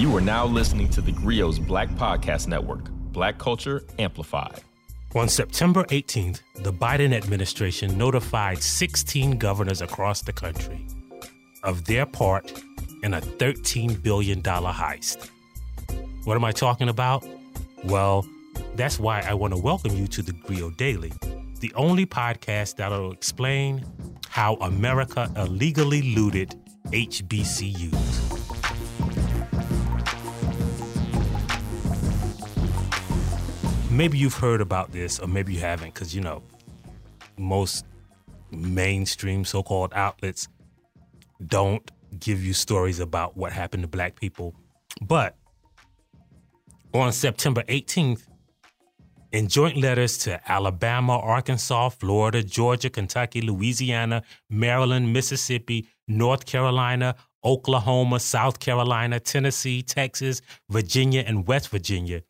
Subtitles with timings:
[0.00, 4.62] You are now listening to the Grio's Black Podcast Network, Black Culture Amplified.
[5.14, 10.86] On September 18th, the Biden administration notified 16 governors across the country
[11.64, 12.50] of their part
[13.02, 15.28] in a $13 billion heist.
[16.24, 17.22] What am I talking about?
[17.84, 18.26] Well,
[18.76, 21.12] that's why I want to welcome you to the Grio Daily,
[21.60, 23.84] the only podcast that'll explain
[24.30, 28.29] how America illegally looted HBCUs.
[33.90, 36.42] Maybe you've heard about this or maybe you haven't because you know
[37.36, 37.84] most
[38.50, 40.48] mainstream so-called outlets
[41.46, 44.54] don't give you stories about what happened to black people.
[45.00, 45.36] But
[46.92, 48.26] on september 18th
[49.30, 58.18] in joint letters to alabama arkansas florida georgia kentucky louisiana maryland mississippi north carolina oklahoma
[58.18, 62.22] south carolina tennessee texas virginia and west virginia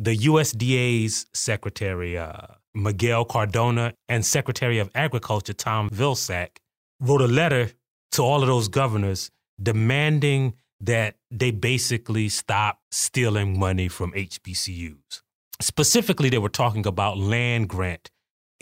[0.00, 6.56] the USDA's Secretary uh, Miguel Cardona and Secretary of Agriculture Tom Vilsack
[7.00, 7.72] wrote a letter
[8.12, 9.30] to all of those governors
[9.62, 15.20] demanding that they basically stop stealing money from HBCUs.
[15.60, 18.10] Specifically, they were talking about land grant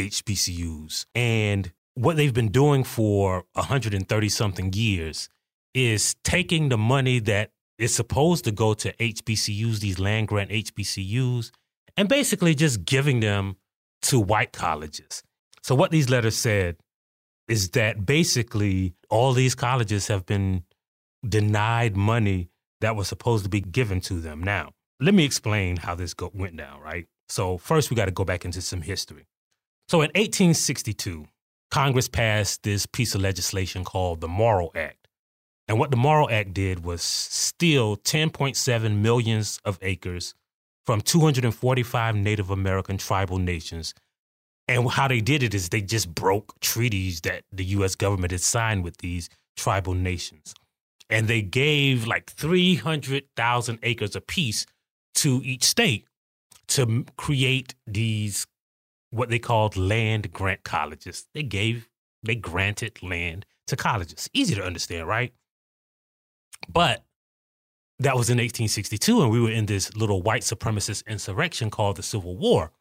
[0.00, 1.06] HBCUs.
[1.14, 5.28] And what they've been doing for 130 something years
[5.72, 11.50] is taking the money that is supposed to go to HBCUs, these land grant HBCUs,
[11.96, 13.56] and basically just giving them
[14.02, 15.22] to white colleges.
[15.62, 16.76] So, what these letters said
[17.46, 20.64] is that basically all these colleges have been
[21.26, 24.42] denied money that was supposed to be given to them.
[24.42, 27.06] Now, let me explain how this go- went down, right?
[27.28, 29.26] So, first, we got to go back into some history.
[29.88, 31.26] So, in 1862,
[31.70, 35.07] Congress passed this piece of legislation called the Morrill Act.
[35.68, 40.34] And what the Morrill Act did was steal 10.7 millions of acres
[40.86, 43.92] from 245 Native American tribal nations.
[44.66, 48.40] And how they did it is they just broke treaties that the US government had
[48.40, 50.54] signed with these tribal nations.
[51.10, 54.66] And they gave like 300,000 acres apiece
[55.16, 56.06] to each state
[56.68, 58.46] to create these,
[59.10, 61.26] what they called land grant colleges.
[61.34, 61.88] They gave,
[62.22, 64.30] they granted land to colleges.
[64.32, 65.32] Easy to understand, right?
[66.68, 67.04] But
[67.98, 72.02] that was in 1862, and we were in this little white supremacist insurrection called the
[72.02, 72.72] Civil War.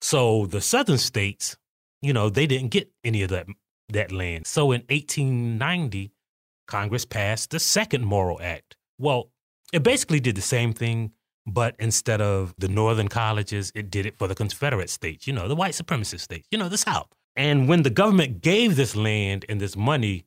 [0.00, 1.56] So the southern states,
[2.00, 3.46] you know, they didn't get any of that
[3.92, 4.46] that land.
[4.46, 6.12] So in 1890,
[6.66, 8.76] Congress passed the second Morrill Act.
[8.98, 9.30] Well,
[9.72, 11.12] it basically did the same thing,
[11.46, 15.48] but instead of the northern colleges, it did it for the Confederate states, you know,
[15.48, 17.08] the white supremacist states, you know, the South.
[17.36, 20.24] And when the government gave this land and this money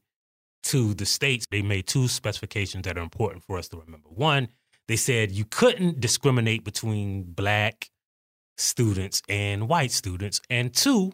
[0.66, 4.10] to the states, they made two specifications that are important for us to remember.
[4.10, 4.50] One,
[4.88, 7.90] they said you couldn't discriminate between black
[8.58, 10.42] students and white students.
[10.50, 11.14] And two,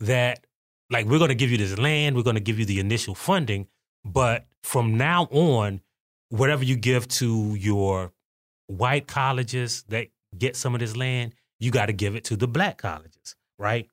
[0.00, 0.46] that
[0.90, 3.14] like we're going to give you this land, we're going to give you the initial
[3.14, 3.66] funding,
[4.04, 5.80] but from now on,
[6.30, 8.12] whatever you give to your
[8.66, 12.48] white colleges that get some of this land, you got to give it to the
[12.48, 13.88] black colleges, right?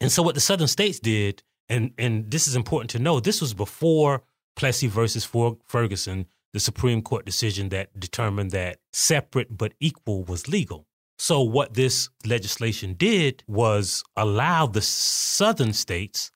[0.00, 3.20] And so what the southern states did and and this is important to know.
[3.20, 4.22] This was before
[4.56, 5.28] Plessy versus
[5.64, 10.86] Ferguson, the Supreme Court decision that determined that separate but equal was legal.
[11.18, 16.30] So what this legislation did was allow the southern states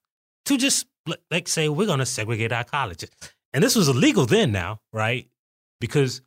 [0.46, 0.86] to just
[1.30, 3.10] like say we're going to segregate our colleges.
[3.52, 5.28] And this was illegal then now, right?
[5.80, 6.22] Because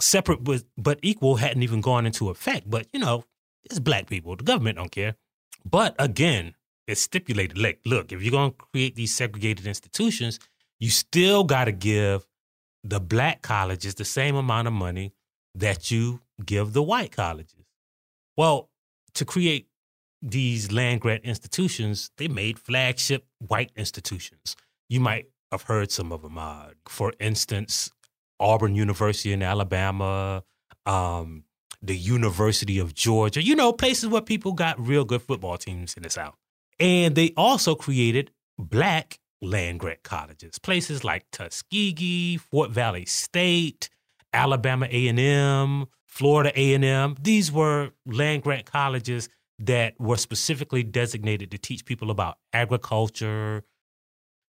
[0.00, 0.40] separate
[0.76, 2.68] but equal hadn't even gone into effect.
[2.68, 3.24] But you know,
[3.64, 4.36] it's black people.
[4.36, 5.16] The government don't care.
[5.64, 6.54] But again,
[6.86, 10.38] it's stipulated like look if you're going to create these segregated institutions
[10.80, 12.26] you still got to give
[12.84, 15.12] the black colleges the same amount of money
[15.54, 17.66] that you give the white colleges.
[18.36, 18.68] Well
[19.14, 19.68] to create
[20.22, 24.56] these land grant institutions they made flagship white institutions.
[24.88, 27.90] You might have heard some of them uh, for instance
[28.40, 30.42] auburn university in alabama
[30.86, 31.44] um,
[31.82, 36.02] the university of georgia you know places where people got real good football teams in
[36.02, 36.34] the south
[36.82, 43.88] and they also created black land grant colleges, places like Tuskegee, Fort Valley State,
[44.32, 47.16] Alabama A&M, Florida A&M.
[47.20, 49.28] These were land grant colleges
[49.60, 53.62] that were specifically designated to teach people about agriculture,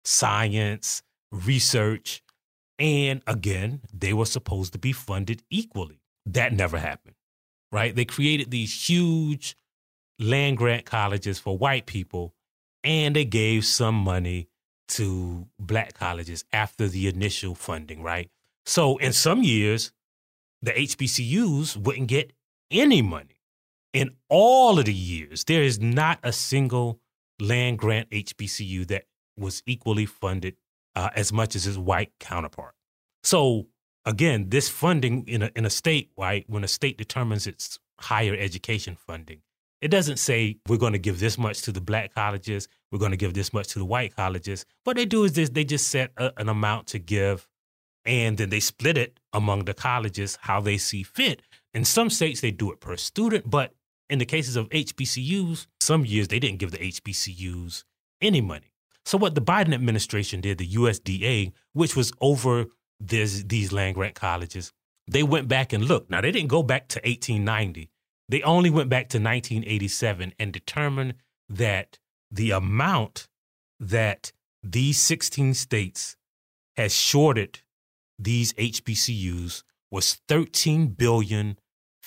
[0.06, 1.02] science,
[1.32, 2.22] research,
[2.78, 6.00] and again, they were supposed to be funded equally.
[6.28, 7.16] That never happened.
[7.72, 7.96] Right?
[7.96, 9.56] They created these huge
[10.20, 12.34] land grant colleges for white people,
[12.84, 14.50] and they gave some money
[14.90, 18.30] to black colleges after the initial funding, right?
[18.66, 19.92] So in some years,
[20.62, 22.34] the HBCUs wouldn't get
[22.72, 23.42] any money.
[23.94, 27.00] In all of the years, there is not a single
[27.40, 29.06] land grant HBCU that
[29.38, 30.56] was equally funded
[30.96, 32.76] uh, as much as its white counterpart.
[33.24, 33.68] So
[34.06, 38.36] again, this funding in a in a state, right, when a state determines its higher
[38.36, 39.42] education funding,
[39.82, 43.12] it doesn't say we're going to give this much to the black colleges, we're going
[43.12, 44.66] to give this much to the white colleges.
[44.84, 47.48] What they do is this: they just set a, an amount to give,
[48.06, 51.42] and then they split it among the colleges how they see fit.
[51.74, 53.74] In some states, they do it per student, but
[54.10, 57.84] in the cases of HBCUs, some years they didn't give the HBCUs
[58.22, 58.74] any money.
[59.06, 62.66] So what the Biden administration did, the USDA, which was over
[63.00, 64.74] this, these land grant colleges,
[65.08, 66.10] they went back and looked.
[66.10, 67.90] Now they didn't go back to 1890.
[68.30, 71.16] They only went back to 1987 and determined
[71.50, 71.98] that
[72.32, 73.28] the amount
[73.80, 74.32] that
[74.64, 76.16] these 16 states
[76.78, 77.60] has shorted
[78.20, 81.58] these HBCUs was 13 billion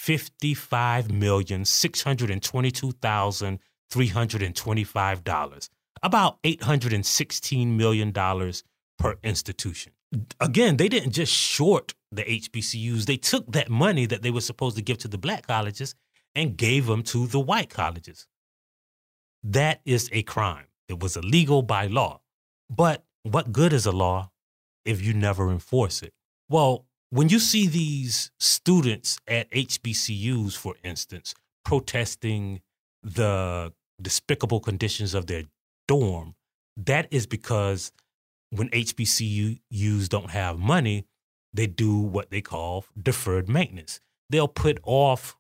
[0.03, 5.71] fifty-five million six hundred and twenty-two thousand three hundred and twenty-five dollars,
[6.03, 8.65] about eight hundred and sixteen million dollars
[8.99, 9.93] per institution.
[10.41, 14.77] Again, they didn't just short the HBCUs; they took that money that they were supposed
[14.77, 15.95] to give to the black colleges
[16.35, 18.27] and gave them to the white colleges.
[19.43, 20.67] That is a crime.
[20.89, 22.21] It was illegal by law.
[22.71, 24.31] But what good is a law
[24.85, 26.13] if you never enforce it?
[26.49, 31.35] Well, when you see these students at HBCUs, for instance,
[31.65, 32.61] protesting
[33.03, 35.45] the despicable conditions of their
[35.87, 36.35] dorm,
[36.77, 37.93] that is because
[38.51, 41.05] when HBCUs don't have money,
[41.53, 44.01] they do what they call deferred maintenance.
[44.31, 45.37] They'll put off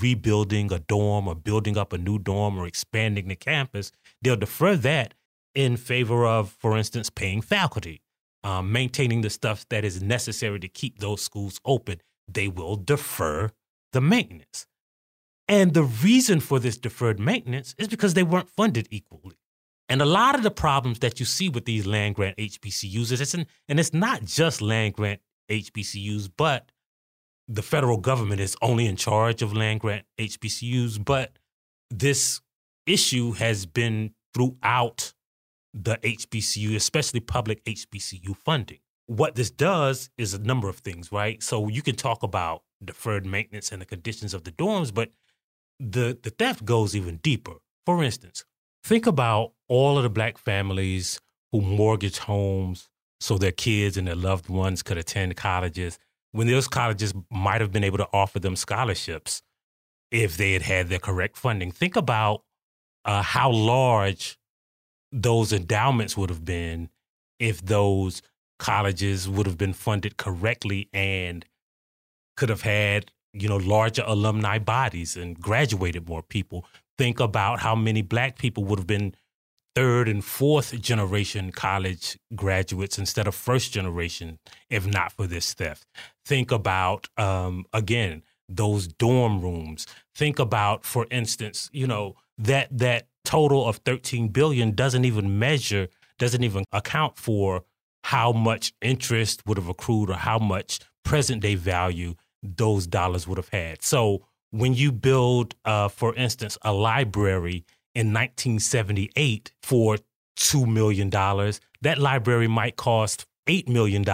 [0.00, 3.92] rebuilding a dorm or building up a new dorm or expanding the campus.
[4.22, 5.14] They'll defer that
[5.54, 8.02] in favor of, for instance, paying faculty
[8.46, 13.50] um, maintaining the stuff that is necessary to keep those schools open, they will defer
[13.92, 14.68] the maintenance.
[15.48, 19.34] And the reason for this deferred maintenance is because they weren't funded equally.
[19.88, 23.20] And a lot of the problems that you see with these land grant HBCUs is,
[23.20, 25.20] it's an, and it's not just land grant
[25.50, 26.70] HBCUs, but
[27.48, 31.04] the federal government is only in charge of land grant HBCUs.
[31.04, 31.38] But
[31.90, 32.40] this
[32.86, 35.14] issue has been throughout
[35.72, 38.78] the HBCU, especially public HBCU funding.
[39.06, 41.42] What this does is a number of things, right?
[41.42, 45.10] So you can talk about deferred maintenance and the conditions of the dorms, but
[45.78, 47.54] the, the theft goes even deeper.
[47.84, 48.44] For instance,
[48.82, 51.20] think about all of the black families
[51.52, 52.88] who mortgage homes
[53.20, 55.98] so their kids and their loved ones could attend colleges
[56.36, 59.42] when those colleges might have been able to offer them scholarships
[60.10, 61.72] if they had had the correct funding.
[61.72, 62.42] Think about
[63.04, 64.38] uh, how large
[65.10, 66.90] those endowments would have been
[67.38, 68.20] if those
[68.58, 71.46] colleges would have been funded correctly and
[72.36, 76.64] could have had you know larger alumni bodies and graduated more people
[76.96, 79.14] think about how many black people would have been
[79.76, 84.38] third and fourth generation college graduates instead of first generation
[84.70, 85.86] if not for this theft
[86.24, 93.06] think about um, again those dorm rooms think about for instance you know that that
[93.26, 95.88] total of 13 billion doesn't even measure,
[96.18, 97.64] doesn't even account for
[98.04, 103.36] how much interest would have accrued or how much present day value those dollars would
[103.36, 103.82] have had.
[103.82, 107.64] So when you build, uh, for instance, a library
[107.96, 109.96] in 1978 for
[110.38, 114.04] $2 million, that library might cost $8 million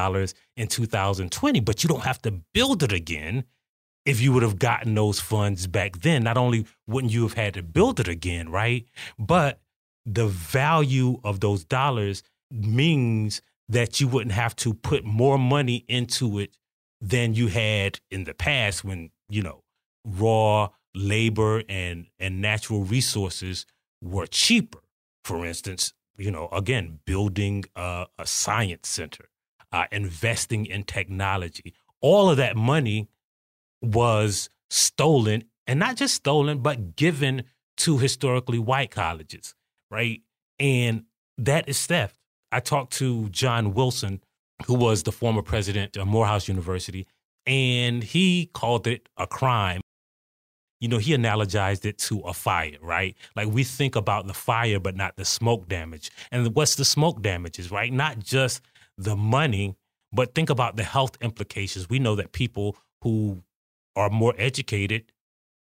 [0.56, 3.44] in 2020, but you don't have to build it again
[4.04, 7.54] if you would have gotten those funds back then, not only wouldn't you have had
[7.54, 8.86] to build it again, right?
[9.18, 9.60] But
[10.06, 12.22] the value of those dollars
[12.52, 16.56] means that you wouldn't have to put more money into it
[17.00, 19.62] than you had in the past when, you know,
[20.04, 23.66] raw labor and and natural resources
[24.02, 24.80] were cheaper.
[25.25, 29.28] For instance, you know, again, building a, a science center,
[29.72, 33.08] uh, investing in technology, all of that money
[33.80, 37.44] was stolen and not just stolen, but given
[37.78, 39.54] to historically white colleges,
[39.90, 40.20] right?
[40.58, 41.04] And
[41.38, 42.18] that is theft.
[42.50, 44.22] I talked to John Wilson,
[44.66, 47.06] who was the former president of Morehouse University,
[47.46, 49.80] and he called it a crime.
[50.82, 53.16] You know, he analogized it to a fire, right?
[53.36, 56.10] Like we think about the fire, but not the smoke damage.
[56.32, 57.92] And what's the smoke damages, right?
[57.92, 58.60] Not just
[58.98, 59.76] the money,
[60.12, 61.88] but think about the health implications.
[61.88, 63.44] We know that people who
[63.94, 65.12] are more educated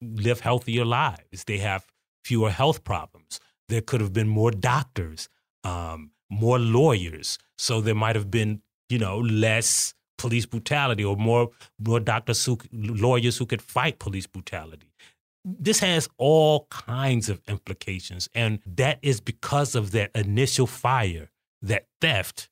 [0.02, 1.44] live healthier lives.
[1.44, 1.86] They have
[2.24, 3.42] fewer health problems.
[3.68, 5.28] There could have been more doctors,
[5.66, 7.38] um, more lawyers.
[7.58, 12.58] So there might have been, you know, less police brutality or more more doctors who
[12.72, 14.88] lawyers who could fight police brutality.
[15.46, 21.30] This has all kinds of implications and that is because of that initial fire
[21.62, 22.50] that theft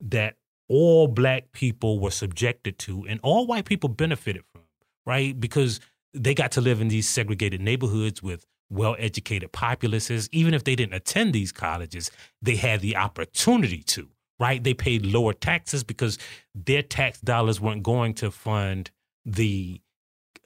[0.00, 0.36] that
[0.68, 4.62] all black people were subjected to and all white people benefited from
[5.06, 5.38] right?
[5.38, 5.80] Because
[6.14, 10.28] they got to live in these segregated neighborhoods with well educated populaces.
[10.32, 14.08] Even if they didn't attend these colleges, they had the opportunity to,
[14.42, 14.62] right?
[14.62, 16.18] They paid lower taxes because
[16.52, 18.90] their tax dollars weren't going to fund
[19.24, 19.80] the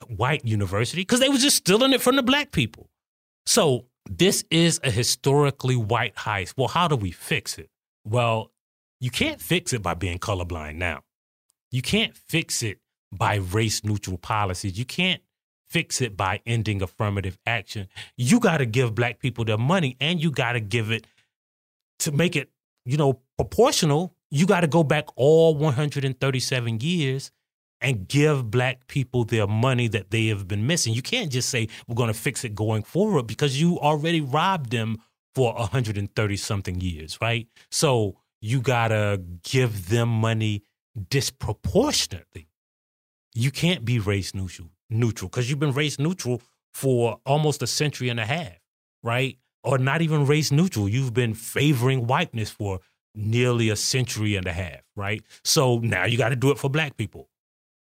[0.07, 2.91] white university because they were just stealing it from the black people.
[3.47, 6.53] So this is a historically white heist.
[6.59, 7.71] Well, how do we fix it?
[8.05, 8.53] Well,
[9.01, 11.01] you can't fix it by being colorblind now.
[11.71, 12.79] You can't fix it
[13.11, 14.79] by race neutral policies.
[14.79, 15.23] You can't
[15.71, 17.89] fix it by ending affirmative action.
[18.19, 21.07] You got to give black people their money and you got to give it
[22.01, 22.51] to make it,
[22.87, 24.15] you know, proportional.
[24.31, 27.31] You got to go back all 137 years
[27.81, 30.95] and give black people their money that they have been missing.
[30.95, 34.71] You can't just say we're going to fix it going forward because you already robbed
[34.71, 34.99] them
[35.35, 37.47] for 130 something years, right?
[37.71, 40.63] So you got to give them money
[41.11, 42.49] disproportionately.
[43.35, 48.09] You can't be race neutral neutral because you've been race neutral for almost a century
[48.09, 48.59] and a half,
[49.03, 49.39] right?
[49.67, 50.89] Or not even race neutral.
[50.89, 52.81] You've been favoring whiteness for
[53.15, 55.23] nearly a century and a half, right?
[55.45, 57.29] So now you got to do it for black people.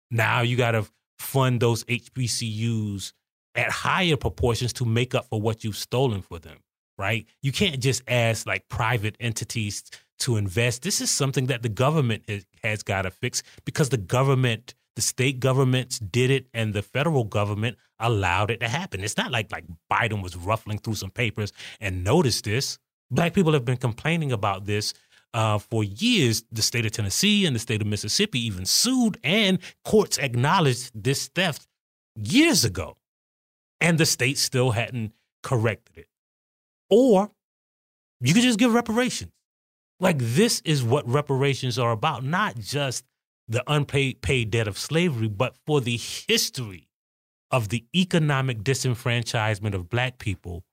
[0.09, 0.87] Now you got to
[1.19, 3.13] fund those HBCUs
[3.55, 6.57] at higher proportions to make up for what you've stolen for them,
[6.97, 7.25] right?
[7.41, 9.83] You can't just ask like private entities
[10.19, 10.81] to invest.
[10.81, 12.23] This is something that the government
[12.63, 17.23] has, got to fix because the government the state governments did it and the federal
[17.23, 19.03] government allowed it to happen.
[19.03, 22.79] It's not like like Biden was ruffling through some papers and noticed this.
[23.11, 24.95] Black people have been complaining about this
[25.35, 26.43] uh, for years.
[26.51, 31.27] The state of Tennessee and the state of Mississippi even sued, and courts acknowledged this
[31.27, 31.67] theft
[32.15, 32.97] years ago,
[33.79, 35.13] and the state still hadn't
[35.43, 36.07] corrected it.
[36.89, 37.29] Or
[38.19, 39.31] you could just give reparations.
[39.99, 43.05] Like this is what reparations are about, not just
[43.47, 46.87] the unpaid paid debt of slavery, but for the history
[47.51, 50.63] of the economic disenfranchisement of black people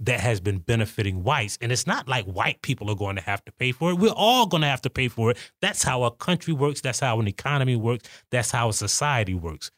[0.00, 1.58] that has been benefiting whites.
[1.60, 3.98] And it's not like white people are going to have to pay for it.
[3.98, 5.38] We're all going to have to pay for it.
[5.60, 6.80] That's how a country works.
[6.80, 8.08] That's how an economy works.
[8.30, 9.70] That's how a society works.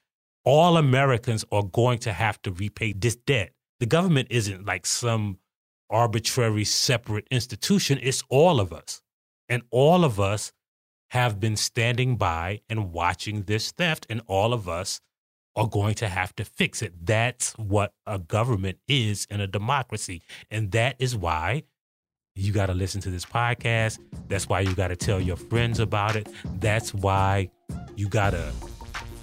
[0.44, 3.50] All Americans are going to have to repay this debt.
[3.80, 5.38] The government isn't like some
[5.90, 7.98] arbitrary separate institution.
[8.02, 9.02] It's all of us.
[9.48, 10.52] And all of us
[11.10, 15.00] have been standing by and watching this theft, and all of us
[15.54, 16.92] are going to have to fix it.
[17.06, 20.22] That's what a government is in a democracy.
[20.50, 21.62] And that is why
[22.34, 23.98] you got to listen to this podcast.
[24.28, 26.28] That's why you got to tell your friends about it.
[26.60, 27.50] That's why
[27.96, 28.52] you got to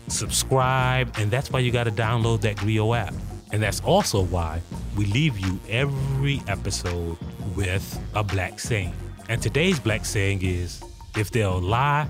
[0.07, 1.13] subscribe.
[1.19, 3.13] And that's why you got to download that Grio app.
[3.51, 4.61] And that's also why
[4.97, 7.17] we leave you every episode
[7.55, 8.95] with a black saying.
[9.29, 10.83] And today's black saying is
[11.15, 12.07] if they'll lie,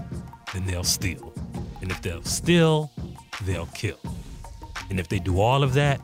[0.53, 1.33] then they'll steal.
[1.81, 2.91] And if they'll steal,
[3.43, 3.99] they'll kill.
[4.89, 5.99] And if they do all of that,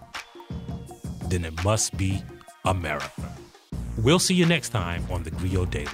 [1.25, 2.21] then it must be
[2.65, 3.11] America.
[3.97, 5.91] We'll see you next time on the Grio Daily.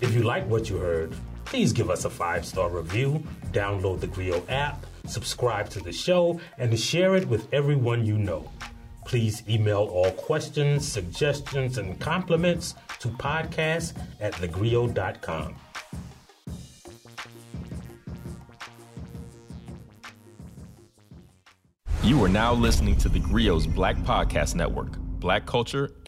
[0.00, 1.14] If you like what you heard,
[1.44, 6.40] please give us a five star review, download the Grio app, subscribe to the show,
[6.56, 8.50] and share it with everyone you know.
[9.08, 15.56] Please email all questions, suggestions, and compliments to podcast at thegrio.com.
[22.02, 25.90] You are now listening to the Grio's Black Podcast Network, Black Culture